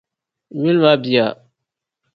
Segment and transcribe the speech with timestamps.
[0.59, 1.25] Nyuli maa biya.